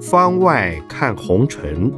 [0.00, 1.92] 方外看红尘，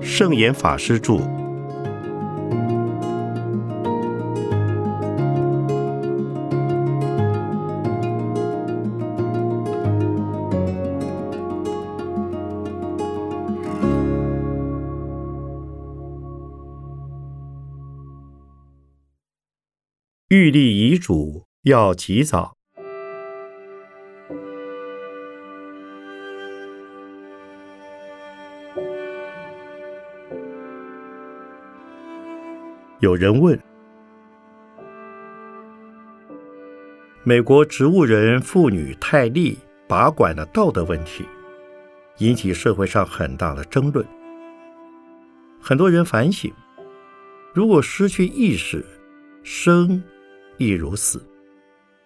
[0.00, 1.45] 圣严法师著。
[20.38, 22.54] 预立遗嘱要及早。
[33.00, 33.58] 有人问：
[37.24, 39.56] 美国植物人妇女泰利
[39.88, 41.24] 把管的道德问题，
[42.18, 44.04] 引起社会上很大的争论。
[45.58, 46.52] 很多人反省：
[47.54, 48.84] 如果失去意识，
[49.42, 50.02] 生。
[50.58, 51.22] 亦如死，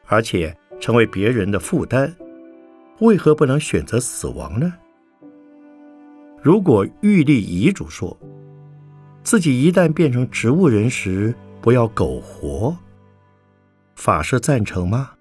[0.06, 2.15] 而且成为别人的负担，
[3.01, 4.73] 为何不能选择死亡呢？
[6.43, 8.17] 如果预立遗嘱说，
[9.23, 12.77] 自己一旦变成植物人时不要苟活，
[13.95, 15.12] 法师赞成吗？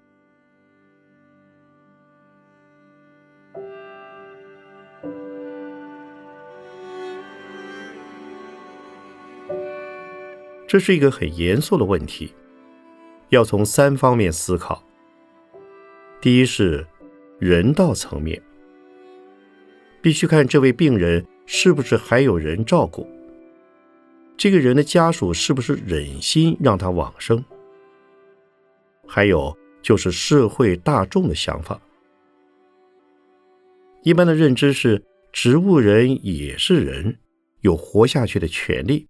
[10.66, 12.32] 这是一个很严肃的问题。
[13.30, 14.84] 要从三方面思考。
[16.20, 16.86] 第一是
[17.38, 18.40] 人道层面，
[20.02, 23.08] 必须看这位病人是不是还有人照顾，
[24.36, 27.42] 这个人的家属是不是忍心让他往生。
[29.06, 31.80] 还有就是社会大众的想法。
[34.02, 37.18] 一般的认知是，植物人也是人，
[37.60, 39.09] 有活下去的权利。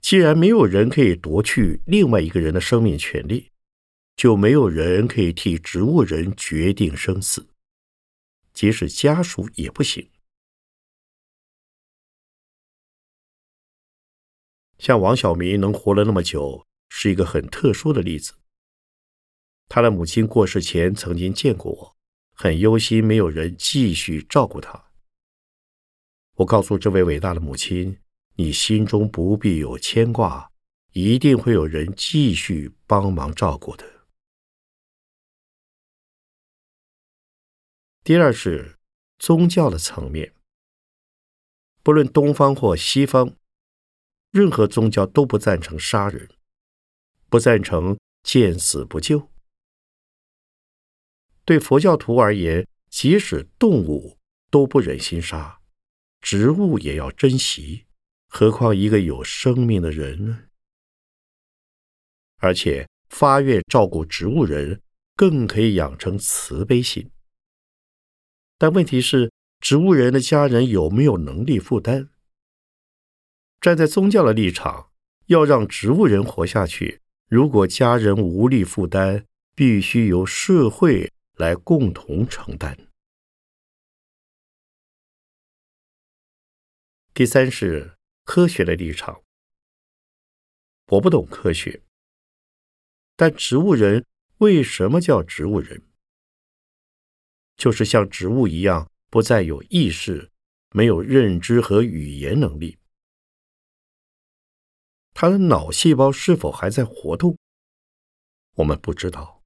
[0.00, 3.52] 既然没有人可以夺去另外一个人的生命权利，
[4.16, 7.46] 就没有人可以替植物人决定生死，
[8.52, 10.10] 即使家属也不行。
[14.78, 18.32] 像王小明能活了那么久，是一个很特殊的例子。
[19.68, 21.96] 他的母亲过世前曾经见过我，
[22.32, 24.90] 很忧心没有人继续照顾他。
[26.36, 27.98] 我告诉这位伟大的母亲。
[28.40, 30.50] 你心中不必有牵挂，
[30.92, 33.84] 一定会有人继续帮忙照顾的。
[38.02, 38.78] 第二是
[39.18, 40.32] 宗教的层面，
[41.82, 43.36] 不论东方或西方，
[44.30, 46.26] 任何宗教都不赞成杀人，
[47.28, 49.28] 不赞成见死不救。
[51.44, 54.16] 对佛教徒而言，即使动物
[54.48, 55.60] 都不忍心杀，
[56.22, 57.84] 植物也要珍惜。
[58.32, 60.44] 何况一个有生命的人呢？
[62.36, 64.80] 而且发愿照顾植物人，
[65.16, 67.10] 更可以养成慈悲心。
[68.56, 72.08] 但问题是，植物人的家人有没有能力负担？
[73.60, 74.92] 站在宗教的立场，
[75.26, 79.26] 要让植物人活下去，如果家人无力负担，
[79.56, 82.78] 必须由社会来共同承担。
[87.12, 87.96] 第三是。
[88.32, 89.24] 科学的立场，
[90.86, 91.82] 我不懂科学，
[93.16, 94.06] 但植物人
[94.38, 95.82] 为什么叫植物人？
[97.56, 100.30] 就是像植物一样，不再有意识，
[100.70, 102.78] 没有认知和语言能力。
[105.12, 107.36] 他的脑细胞是否还在活动？
[108.54, 109.42] 我们不知道。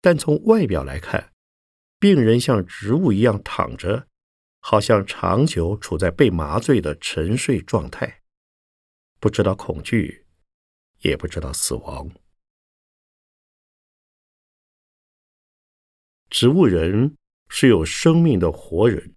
[0.00, 1.32] 但从外表来看，
[2.00, 4.09] 病人像植物一样躺着。
[4.60, 8.22] 好像长久处在被麻醉的沉睡状态，
[9.18, 10.26] 不知道恐惧，
[11.00, 12.10] 也不知道死亡。
[16.28, 17.16] 植物人
[17.48, 19.16] 是有生命的活人，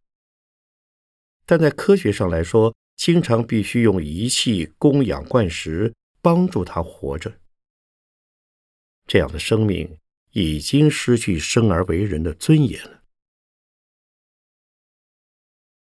[1.46, 7.40] 但在科学上来说，经常必须用仪器供养灌食，帮助他活着。
[9.06, 10.00] 这样的生命
[10.32, 13.03] 已经失去生而为人的尊严了。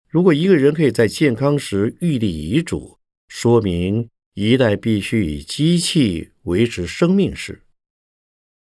[0.08, 7.62] 如果一个人可以在健康时预立遗嘱，说明一旦必须以机器维持生命时，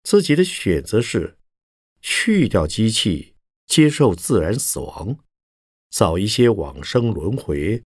[0.04, 1.36] 自己的选择是
[2.00, 3.34] 去掉机器，
[3.66, 5.18] 接受自然死亡，
[5.90, 7.82] 早一些往生轮回，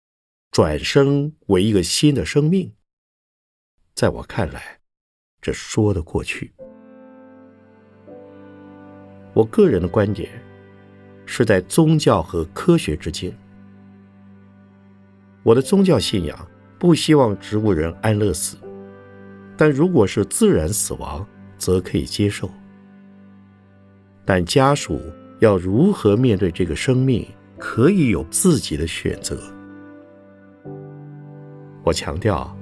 [0.50, 2.74] 转生为一个新的生命。
[3.94, 4.80] 在我看来，
[5.40, 6.52] 这说得过去。
[9.32, 10.42] 我个人的观点
[11.26, 13.36] 是在宗教和科学之间。
[15.42, 18.56] 我的宗教信仰不希望植物人安乐死，
[19.56, 21.26] 但如果是自然死亡，
[21.58, 22.50] 则可以接受。
[24.24, 25.00] 但家属
[25.40, 27.26] 要如何面对这个生命，
[27.58, 29.40] 可以有自己的选择。
[31.84, 32.56] 我强调，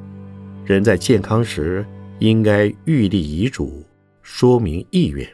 [0.65, 1.87] 人在健康时
[2.19, 3.83] 应该预立遗嘱，
[4.21, 5.27] 说明意愿。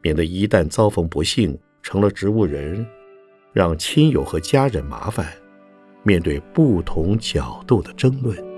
[0.00, 2.86] 免得一旦遭逢不幸成了植物人，
[3.52, 5.26] 让亲友和家人麻烦，
[6.02, 8.51] 面对不同角度的争论。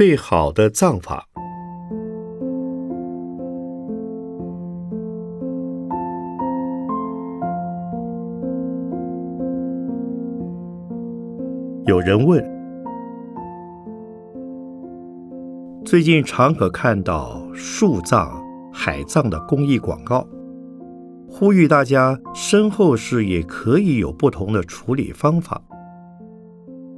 [0.00, 1.28] 最好的葬法。
[11.84, 12.42] 有人问：
[15.84, 18.42] 最近常可看到树葬、
[18.72, 20.26] 海葬的公益广告，
[21.28, 25.60] 呼吁大家身后事也可以有不同的处理方法。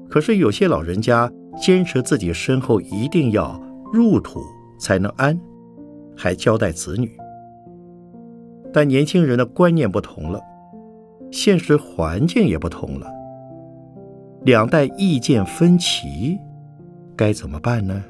[0.08, 1.28] 可是有些老人家。
[1.60, 3.60] 坚持自己身后一定要
[3.92, 4.40] 入土
[4.78, 5.38] 才能安，
[6.16, 7.10] 还交代子女。
[8.72, 10.40] 但年轻人的观念不同了，
[11.30, 13.06] 现实环境也不同了，
[14.44, 16.38] 两代意见分歧，
[17.14, 18.02] 该怎么办呢？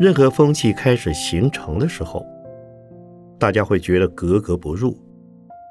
[0.00, 2.24] 任何风气开始形成的时候。
[3.38, 4.96] 大家会觉得格格不入，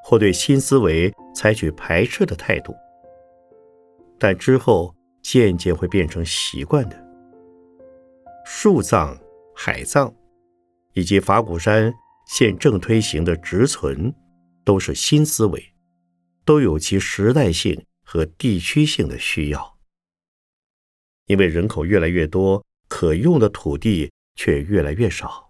[0.04, 2.74] 或对新思维采取排斥的态度，
[4.20, 7.06] 但之后渐渐会变成习惯的。
[8.46, 9.18] 树葬、
[9.56, 10.14] 海葬，
[10.94, 11.92] 以及法鼓山
[12.28, 14.14] 现正推行的植存，
[14.64, 15.74] 都是新思维，
[16.46, 19.78] 都有其时代性和地区性的需要。
[21.26, 25.45] 因为人口越来越多，可用的土地却越来越少。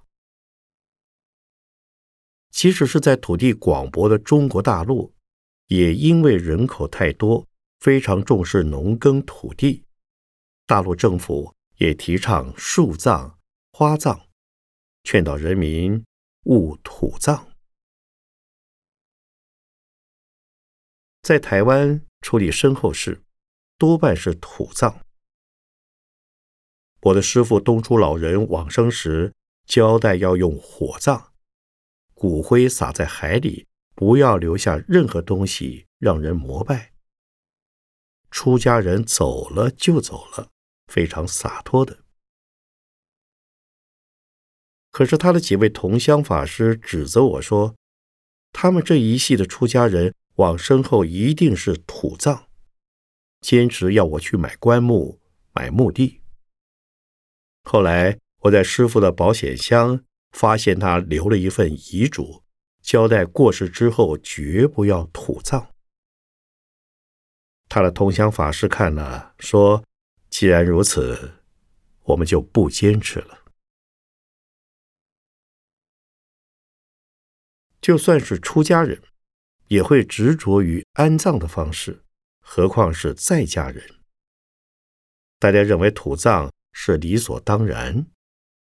[2.55, 5.13] 即使是在土地广博的中国大陆，
[5.67, 7.45] 也因为人口太多，
[7.81, 9.83] 非常重视农耕土地。
[10.65, 13.37] 大陆政府也提倡树葬、
[13.73, 14.21] 花葬，
[15.03, 16.05] 劝导人民
[16.43, 17.45] 勿土葬。
[21.23, 23.21] 在台湾处理身后事，
[23.77, 25.01] 多半是土葬。
[27.01, 29.33] 我的师父东初老人往生时，
[29.65, 31.33] 交代要用火葬。
[32.15, 36.93] 骨灰撒在海里，不要留下任何东西让人膜拜。
[38.31, 40.49] 出家人走了就走了，
[40.87, 41.99] 非常洒脱的。
[44.91, 47.75] 可是他的几位同乡法师指责我说，
[48.53, 52.47] 他们这一系的出家人往生后一定是土葬，
[53.41, 55.19] 坚持要我去买棺木、
[55.51, 56.21] 买墓地。
[57.63, 60.05] 后来我在师傅的保险箱。
[60.35, 62.43] 发现他留了一份遗嘱，
[62.81, 65.73] 交代过世之后绝不要土葬。
[67.69, 69.81] 他的同乡法师看了，说
[70.29, 71.35] ：“既然如此，
[72.01, 73.45] 我们就不坚持了。
[77.79, 79.01] 就算是出家人，
[79.67, 82.03] 也会执着于安葬的方式，
[82.41, 84.01] 何况是在家人？
[85.39, 88.05] 大家认为土葬是理所当然。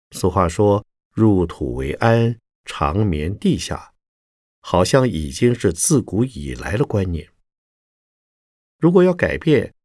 [0.10, 3.94] 俗话说。”入土为安，长眠地下，
[4.62, 7.30] 好像已经是自古以来的观念。
[8.77, 9.75] 如果要改变，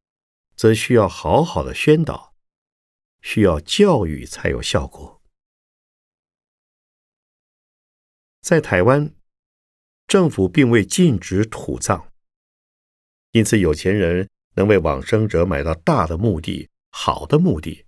[0.55, 2.35] 则需要好好的宣导，
[3.21, 5.21] 需要教育才有效果。
[8.41, 9.13] 在台湾，
[10.07, 12.07] 政府并未禁止土葬，
[13.33, 17.85] 因此有钱人能为往生者买到大的墓地、好的墓地，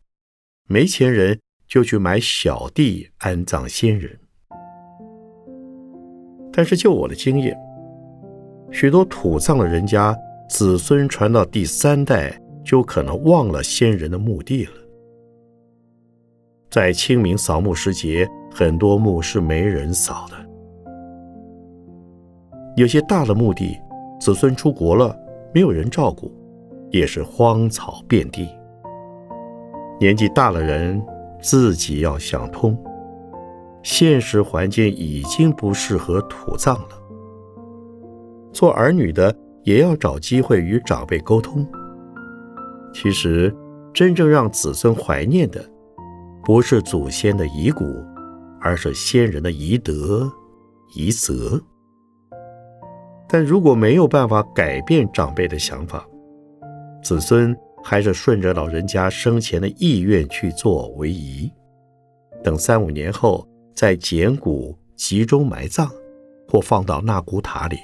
[0.64, 1.40] 没钱人。
[1.68, 4.18] 就去买小地安葬先人，
[6.50, 7.54] 但是就我的经验，
[8.72, 10.16] 许多土葬的人家
[10.48, 14.72] 子孙传到第三代就可能忘了先人的墓地了。
[16.70, 20.36] 在清明扫墓时节，很多墓是没人扫的。
[22.76, 23.78] 有些大的墓地，
[24.18, 25.14] 子孙出国了，
[25.52, 26.32] 没有人照顾，
[26.90, 28.48] 也是荒草遍地。
[30.00, 31.02] 年纪大了人
[31.40, 32.76] 自己要想通，
[33.82, 36.88] 现实环境已经不适合土葬了。
[38.52, 41.66] 做儿女的也要找机会与长辈沟通。
[42.92, 43.54] 其实，
[43.92, 45.64] 真正让子孙怀念的，
[46.42, 47.84] 不是祖先的遗骨，
[48.60, 50.30] 而是先人的遗德、
[50.94, 51.60] 遗泽。
[53.28, 56.04] 但如果没有办法改变长辈的想法，
[57.02, 57.54] 子孙
[57.88, 61.50] 还是顺着老人家生前的意愿去做为宜。
[62.44, 65.90] 等三五年后再捡骨集中埋葬，
[66.46, 67.78] 或放到纳骨塔里，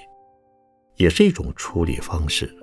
[0.96, 2.54] 也是一种处理方式。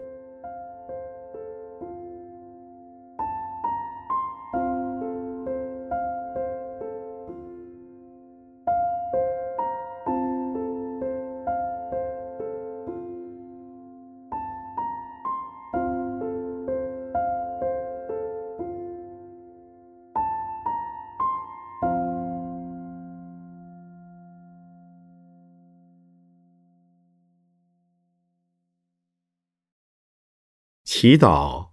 [30.93, 31.69] 祈祷，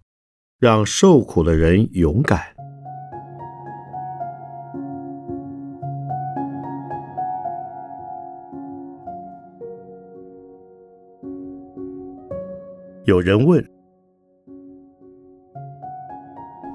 [0.59, 2.39] 让受苦的人勇敢。
[13.03, 13.61] 有人问：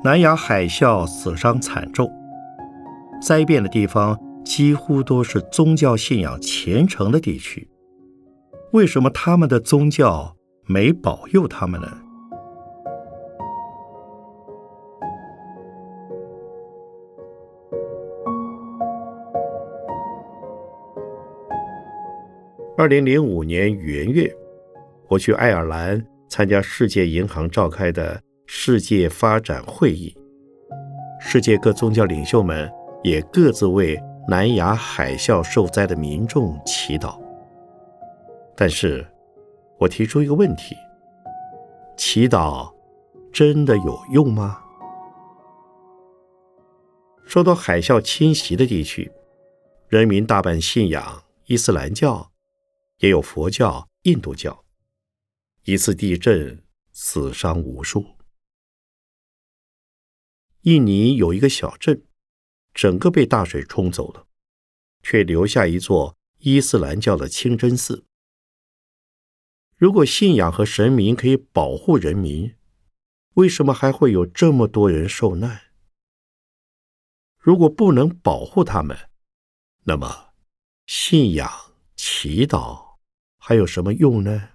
[0.04, 2.12] 南亚海啸死伤惨重，
[3.22, 7.70] 灾变的地方几乎都是宗教信仰虔诚的地区，
[8.72, 10.36] 为什么他们的宗教
[10.66, 12.03] 没保佑他们呢？
[22.76, 24.36] 二零零五年元月，
[25.06, 30.12] 我去爱尔兰参加世界银行召开的世界发展会议，
[31.20, 32.68] 世界各宗教领袖们
[33.04, 37.16] 也各自为南亚海啸受灾的民众祈祷。
[38.56, 39.06] 但是，
[39.78, 40.74] 我提出一个问题：
[41.96, 42.74] 祈祷
[43.32, 44.58] 真的有用吗？
[47.24, 49.12] 受到海啸侵袭的地区，
[49.86, 52.32] 人民大半信仰伊斯兰教。
[52.98, 54.64] 也有佛教、印度教。
[55.64, 58.16] 一次地震，死伤无数。
[60.62, 62.06] 印尼有一个小镇，
[62.72, 64.26] 整个被大水冲走了，
[65.02, 68.06] 却留下一座伊斯兰教的清真寺。
[69.76, 72.54] 如果信仰和神明可以保护人民，
[73.34, 75.72] 为什么还会有这么多人受难？
[77.36, 79.10] 如果不能保护他们，
[79.82, 80.32] 那么
[80.86, 81.73] 信仰、
[82.06, 82.98] 祈祷。
[83.38, 84.50] 还有什么用呢？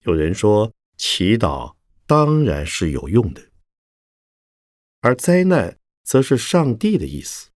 [0.00, 1.74] 有人说，祈祷
[2.06, 3.50] 当然是有用的，
[5.00, 7.50] 而灾难则是上帝的意思。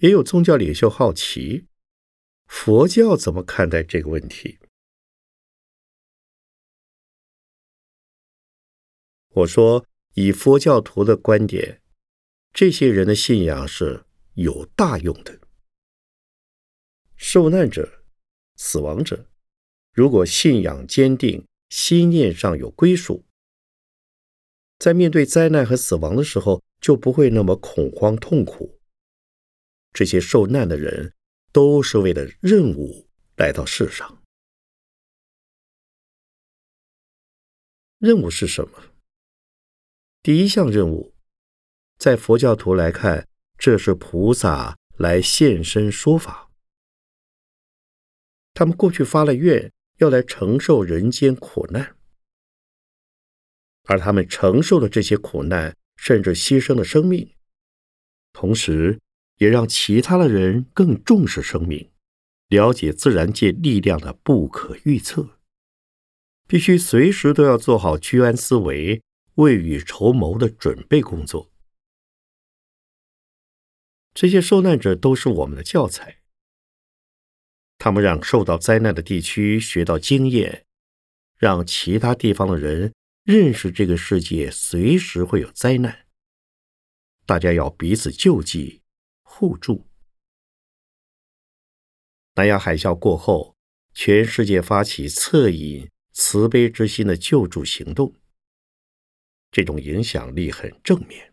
[0.00, 1.66] 也有宗教领袖好奇，
[2.44, 4.58] 佛教怎么看待这个问题？
[9.28, 11.80] 我说，以佛教徒的观点，
[12.52, 15.40] 这些人的信仰是有大用的。
[17.16, 18.04] 受难者、
[18.56, 19.28] 死亡者，
[19.92, 23.24] 如果信仰坚定，心念上有归属，
[24.78, 28.80] 在面对灾难和死亡的时候，就不会那么恐慌痛苦。
[29.92, 31.14] 这些受难的人
[31.52, 34.22] 都是为了任务来到世上。
[37.98, 38.94] 任务是什么？
[40.22, 41.14] 第一项任务，
[41.98, 43.28] 在佛教徒来看，
[43.60, 46.50] 这是菩萨来现身说法。
[48.54, 51.94] 他们过去发了愿，要来承受人间苦难，
[53.84, 57.34] 而他们承受了这些苦难，甚至牺牲了生命，
[58.32, 58.98] 同时
[59.36, 61.90] 也让其他的人更重视生命，
[62.48, 65.38] 了解自然界力量的不可预测，
[66.48, 69.02] 必须随时都要做好居安思危、
[69.34, 71.49] 未雨绸缪的准备工作。
[74.12, 76.18] 这些受难者都是我们的教材。
[77.78, 80.66] 他们让受到灾难的地区学到经验，
[81.38, 82.92] 让其他地方的人
[83.24, 86.06] 认识这个世界随时会有灾难。
[87.24, 88.82] 大家要彼此救济、
[89.22, 89.86] 互助。
[92.34, 93.56] 南亚海啸过后，
[93.94, 98.14] 全世界发起恻隐慈悲之心的救助行动，
[99.50, 101.29] 这种影响力很正面。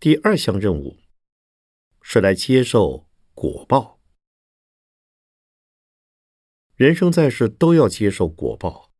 [0.00, 0.96] 第二项任务
[2.02, 3.98] 是来接受果报。
[6.76, 8.92] 人生在世都要接受果报，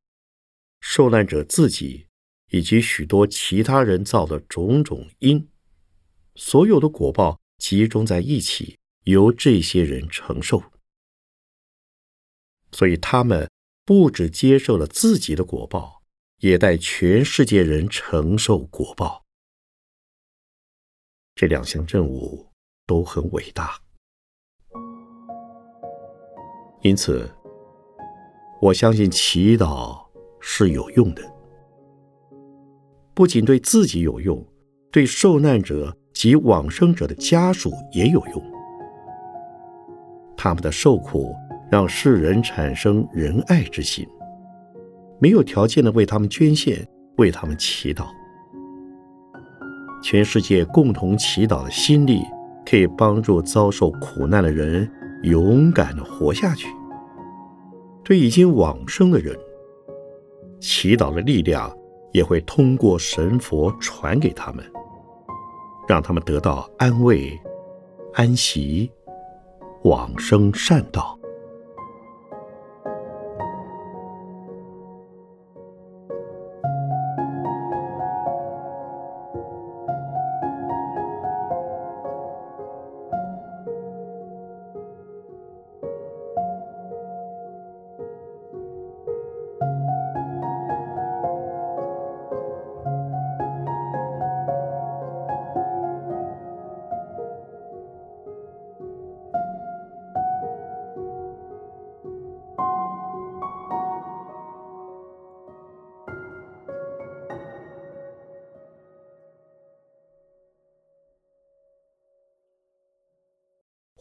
[0.81, 2.09] 受难者自己
[2.51, 5.49] 以及许多其他人造的种种因，
[6.35, 10.61] 所有的果报集中在一起，由这些人承受。
[12.73, 13.49] 所以他们
[13.85, 16.03] 不只接受了自己的果报，
[16.39, 19.28] 也带全世界人承受果报。
[21.39, 22.45] 这两项任务
[22.85, 23.71] 都很伟大，
[26.83, 27.31] 因此。
[28.61, 30.05] 我相信祈祷
[30.41, 31.23] 是有用的，
[33.15, 34.45] 不仅对自己有用，
[34.91, 38.53] 对受难者及往生者的家属也有用。
[40.37, 41.33] 他们的受苦
[41.71, 44.05] 让世人产生仁爱之心，
[45.21, 46.85] 没有条件的为他们捐献，
[47.19, 48.18] 为他们祈祷。
[50.11, 52.23] 全世界共同祈祷的心力，
[52.65, 54.91] 可以帮助遭受苦难的人
[55.23, 56.67] 勇敢的活下去。
[58.03, 59.39] 对已经往生的人，
[60.61, 61.71] 祈祷的力量
[62.11, 64.65] 也会通过神佛传给他们，
[65.87, 67.39] 让他们得到安慰、
[68.15, 68.91] 安息、
[69.83, 71.18] 往生善道。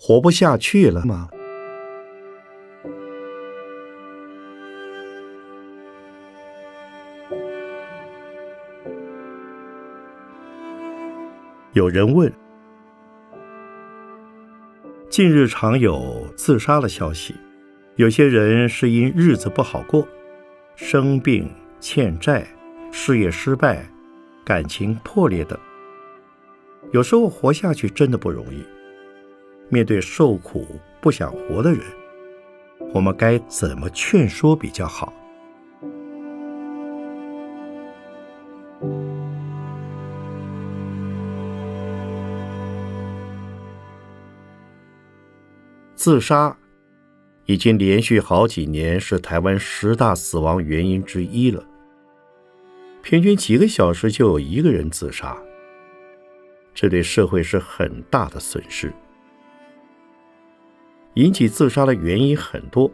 [0.07, 1.27] 活不下去了吗？
[11.73, 12.31] 有人问：
[15.09, 17.35] 近日常有自杀的消息，
[17.97, 20.07] 有些人是因日子不好过，
[20.77, 22.47] 生病、欠债、
[22.93, 23.85] 事业失败、
[24.45, 25.59] 感情破裂等。
[26.91, 28.63] 有时候活下去真的不容易。
[29.69, 31.81] 面对受苦不想活的人，
[32.93, 35.13] 我们该怎么劝说比较好？
[45.95, 46.55] 自杀
[47.45, 51.61] 已经连续好几年是台湾十大死亡原因之一了，
[53.01, 55.37] 平均几个小时就有一个人自杀，
[56.73, 58.93] 这对社会是很大的损失。
[61.17, 62.91] 引起自杀的原因很多，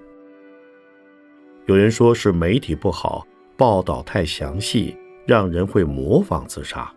[1.65, 4.95] 有人说是媒体不好，报道太详细，
[5.27, 6.89] 让人会模仿自杀；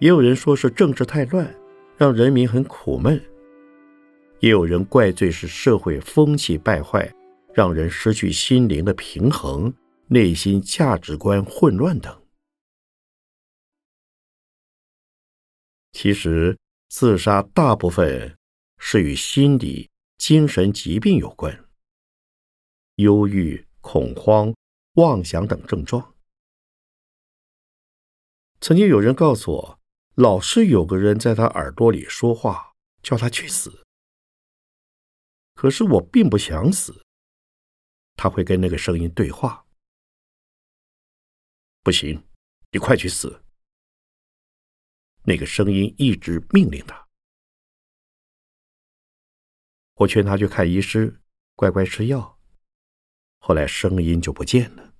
[0.00, 1.50] 也有人说是政治太乱，
[1.96, 3.18] 让人民很苦闷；
[4.40, 7.10] 也有人怪罪是社会风气败坏，
[7.54, 9.72] 让人失去心灵的平衡，
[10.08, 12.14] 内心价值观混乱等。
[15.92, 16.58] 其实，
[16.90, 18.36] 自杀大部分。
[18.84, 21.70] 是与心理、精神疾病有关，
[22.96, 24.52] 忧郁、恐慌、
[24.94, 26.16] 妄想等症状。
[28.60, 29.80] 曾经有人告诉我，
[30.16, 32.72] 老是有个人在他耳朵里说话，
[33.04, 33.84] 叫他去死。
[35.54, 37.04] 可是我并不想死。
[38.16, 39.64] 他会跟那个声音对话
[41.82, 42.22] ：“不行，
[42.72, 43.44] 你快去死。”
[45.24, 47.01] 那个声音一直命令他。
[49.96, 51.20] 我劝他去看医师，
[51.54, 52.40] 乖乖吃药。
[53.38, 54.94] 后来声音就不见了。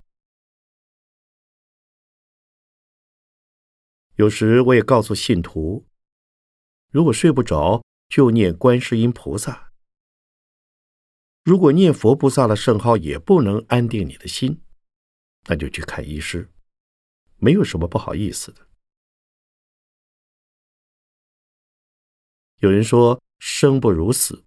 [4.16, 5.88] 有时我也告诉信徒，
[6.90, 9.72] 如果睡不着，就念观世音菩萨。
[11.42, 14.62] 如果念佛菩萨的圣号也不能安定你的心，
[15.48, 16.52] 那就去看医师，
[17.38, 18.68] 没有什么不好意思的。
[22.58, 24.44] 有人说生不如死。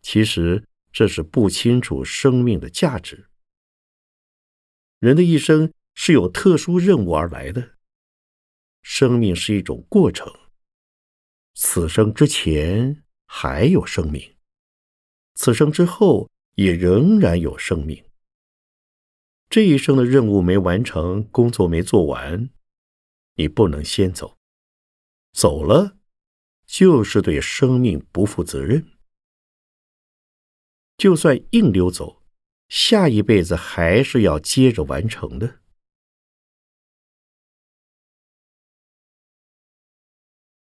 [0.00, 3.28] 其实这是不清楚生命的价值。
[4.98, 7.76] 人的一生是有特殊任务而来的，
[8.82, 10.32] 生命是一种过程。
[11.54, 14.36] 此生之前还有生命，
[15.34, 18.04] 此生之后也仍然有生命。
[19.50, 22.50] 这一生的任务没完成，工作没做完，
[23.34, 24.36] 你不能先走。
[25.32, 25.98] 走了，
[26.66, 28.97] 就是对生命不负责任。
[30.98, 32.24] 就算硬溜走，
[32.68, 35.60] 下一辈子还是要接着完成的。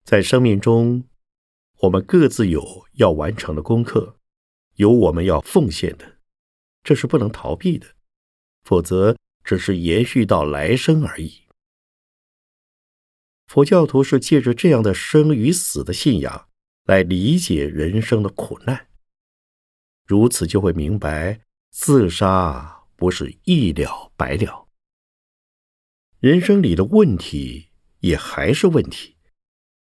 [0.04, 1.08] 在生命中，
[1.78, 4.20] 我们各自有要完成的功课，
[4.76, 6.18] 有我们要奉献的，
[6.84, 7.96] 这是不能逃避的，
[8.62, 11.48] 否则只是延续到来生而已。
[13.48, 16.48] 佛教徒是借着这样的生与死的信仰
[16.84, 18.89] 来理解人生的苦难，
[20.10, 21.38] 如此就会明白，
[21.70, 24.66] 自杀不是一了百了，
[26.18, 27.68] 人生里的问题
[28.00, 29.14] 也还是问题。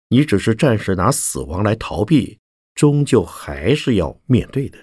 [0.08, 2.40] 你只是暂时拿死亡来逃避，
[2.74, 4.78] 终究还是要面对的。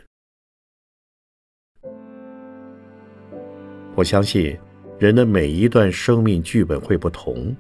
[3.95, 4.55] 我相信，
[4.99, 7.57] 人的每一段生命剧本会不同，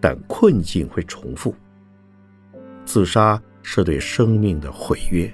[0.00, 1.54] 但困境会重复。
[2.84, 5.32] 自杀是对生命的毁约，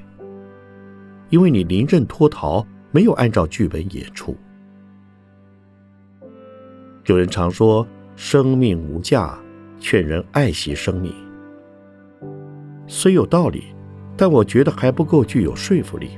[1.33, 4.37] 因为你临阵脱逃，没有按照剧本演出。
[7.07, 9.39] 有人常说“生命无价”，
[9.81, 11.11] 劝人爱惜生命。
[12.87, 13.65] 虽有道理，
[14.15, 16.11] 但我觉得还不够具有说服力。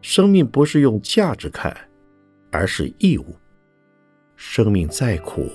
[0.00, 1.76] 生命不是用价值看，
[2.52, 3.34] 而是义务。
[4.36, 5.50] 生命再苦，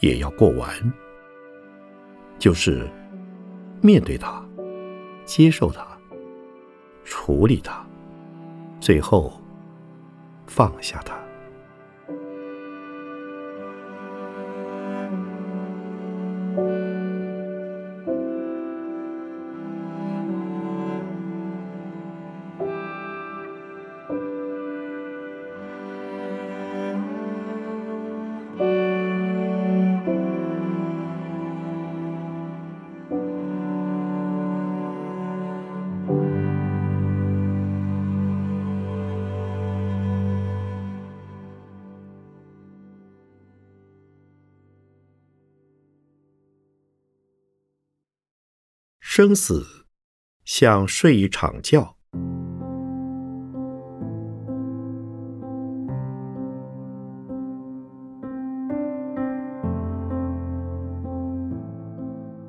[0.00, 0.68] 也要过完。
[2.36, 2.84] 就是
[3.80, 4.44] 面对它，
[5.24, 5.86] 接受它，
[7.04, 7.84] 处理它，
[8.80, 9.32] 最后
[10.46, 11.21] 放下它。
[49.24, 49.64] 生死
[50.44, 51.94] 像睡一场觉。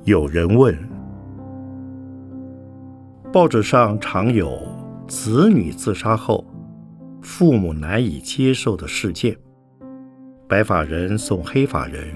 [0.02, 0.76] 有人问：
[3.32, 4.60] 报纸上常有
[5.06, 6.44] 子女自杀后
[7.22, 9.38] 父母难以接受的事件，
[10.48, 12.12] 白发人送黑发人，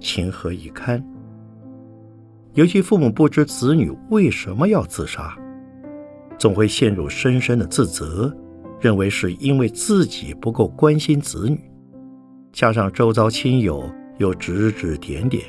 [0.00, 1.00] 情何以堪？
[2.56, 5.36] 尤其父母不知子女为什么要自杀，
[6.38, 8.34] 总会陷入深深的自责，
[8.80, 11.60] 认为是因为自己不够关心子女，
[12.52, 13.84] 加上周遭亲友
[14.16, 15.44] 又指指点点，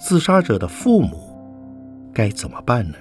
[0.00, 1.36] 自杀者的父母
[2.12, 2.94] 该怎么办呢？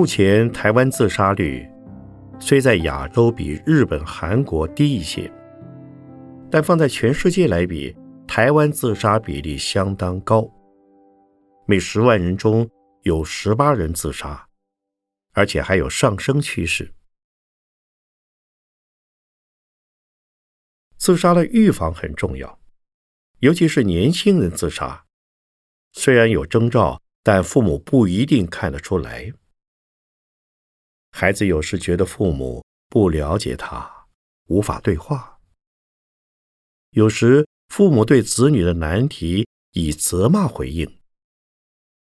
[0.00, 1.68] 目前台湾自杀率
[2.38, 5.30] 虽在亚洲比日本、韩国低一些，
[6.50, 7.94] 但放在全世界来比，
[8.26, 10.50] 台湾自杀比例相当高，
[11.66, 12.66] 每十万人中
[13.02, 14.48] 有十八人自杀，
[15.34, 16.94] 而且还有上升趋势。
[20.96, 22.58] 自杀的预防很重要，
[23.40, 25.04] 尤其是年轻人自杀，
[25.92, 29.30] 虽然有征兆，但父母不一定看得出来。
[31.12, 34.06] 孩子有时觉得父母不了解他，
[34.46, 35.38] 无法对话；
[36.90, 41.00] 有时父母对子女的难题以责骂回应，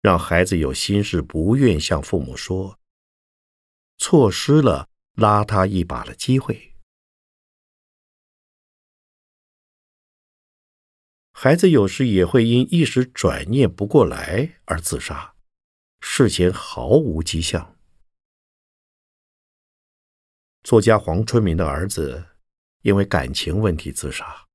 [0.01, 2.79] 让孩子有心事不愿向父母说，
[3.97, 6.75] 错失了拉他一把的机会。
[11.33, 15.33] 孩子有时也会因一时转念不过来而自杀，
[15.99, 17.75] 事前毫无迹象。
[20.63, 22.23] 作家黄春明的儿子
[22.81, 24.47] 因为感情问题自杀，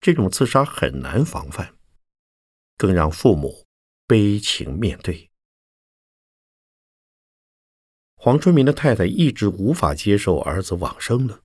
[0.00, 1.76] 这种自杀很难防范，
[2.78, 3.66] 更让父母
[4.06, 5.30] 悲情面对。
[8.16, 11.42] 黄春明的太太一直无法接受儿子往生了，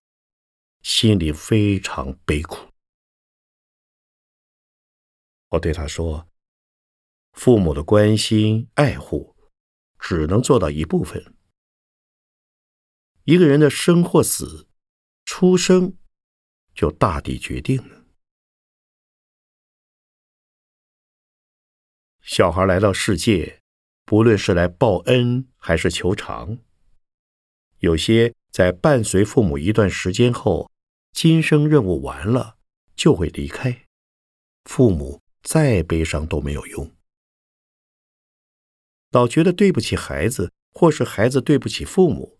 [0.82, 2.70] 心里非常悲苦。
[5.50, 6.30] 我对他说
[7.34, 9.36] ：“父母的关心爱护，
[9.98, 11.22] 只能做到一部分。”
[13.30, 14.68] 一个人的生或死，
[15.24, 15.96] 出生
[16.74, 18.04] 就大抵决定了。
[22.24, 23.62] 小孩来到世界，
[24.04, 26.58] 不论是来报恩还是求偿，
[27.78, 30.72] 有些在伴随父母一段时间后，
[31.12, 32.58] 今生任务完了
[32.96, 33.86] 就会离开，
[34.64, 36.92] 父母再悲伤都没有用。
[39.12, 42.39] 老觉得对不起孩子，或是孩子对不起父母。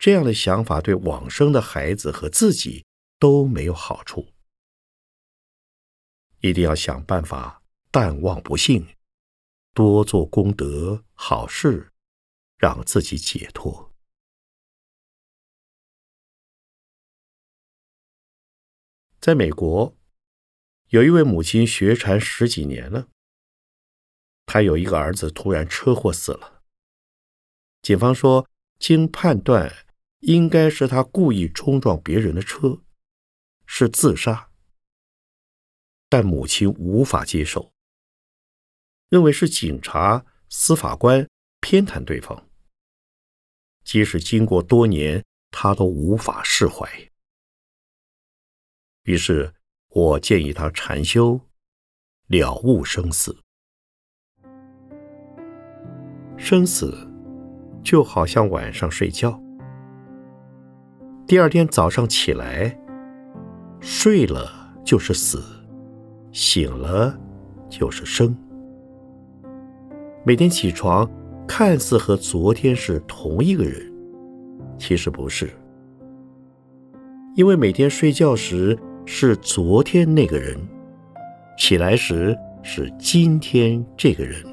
[0.00, 2.86] 这样的想法对往生的孩子和自己
[3.18, 4.32] 都没有好处。
[6.38, 8.96] 一定要想办法淡忘不幸，
[9.74, 11.92] 多做功德好事，
[12.56, 13.92] 让自己解脱。
[19.20, 19.94] 在美国，
[20.88, 23.08] 有一位母亲学禅十几年了，
[24.46, 26.62] 她有一个儿子突然车祸死了。
[27.82, 29.70] 警方说，经判断。
[30.20, 32.82] 应该是他故意冲撞别人的车，
[33.66, 34.50] 是自杀，
[36.08, 37.72] 但母亲无法接受，
[39.08, 41.28] 认为是警察、司法官
[41.60, 42.48] 偏袒对方。
[43.82, 46.86] 即使经过多年，他都无法释怀。
[49.04, 49.54] 于是
[49.88, 51.40] 我建议他禅修，
[52.26, 53.36] 了悟生死。
[56.36, 57.10] 生死
[57.82, 59.42] 就好像晚上睡觉。
[61.30, 62.76] 第二天早上起来，
[63.78, 64.50] 睡了
[64.84, 65.40] 就是死，
[66.32, 67.16] 醒了
[67.68, 68.36] 就是生。
[70.24, 71.08] 每天起床，
[71.46, 73.80] 看似和昨天是同一个人，
[74.76, 75.48] 其实不是，
[77.36, 80.58] 因为每天睡觉时是昨天那个人，
[81.56, 84.44] 起来时是今天这个人。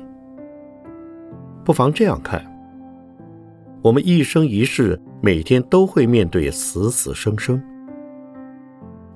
[1.65, 2.45] 不妨这样看。
[3.81, 7.61] 我们一生一世，每天都会面对死死生生。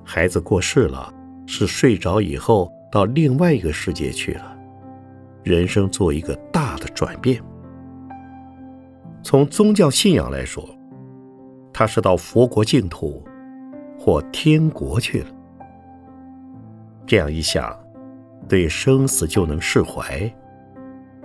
[0.04, 1.12] 孩子过世了，
[1.46, 4.56] 是睡着以后到另外一个世界去了，
[5.44, 7.42] 人生做一个大的转变。
[9.22, 10.68] 从宗教信仰来说，
[11.72, 13.22] 他是到佛国净土
[13.96, 15.26] 或天国去了。
[17.06, 17.74] 这样一想，
[18.48, 20.30] 对生死就能释怀，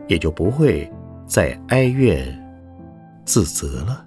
[0.07, 0.89] 也就不会
[1.25, 2.43] 再哀怨。
[3.25, 4.06] 自责了。